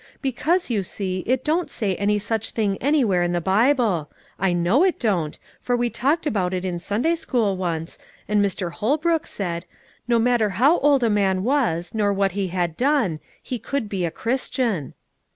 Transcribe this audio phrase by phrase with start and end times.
[0.19, 4.83] Because, you see, it don't say any such thing anywhere in the Bible; I know
[4.83, 8.71] it don't, for we talked about it in Sunday school once, and Mr.
[8.71, 9.67] Holbrook said,
[10.07, 14.03] 'No matter how old a man was, nor what he had done, he could be
[14.03, 14.95] a Christian.'"